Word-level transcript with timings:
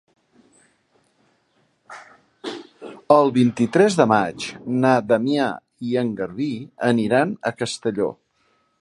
El 3.17 3.31
vint-i-tres 3.37 3.99
de 4.01 4.09
maig 4.15 4.49
na 4.81 4.97
Damià 5.13 5.53
i 5.91 5.97
en 6.05 6.13
Garbí 6.23 6.51
aniran 6.93 7.41
a 7.53 7.57
Castelló. 7.63 8.15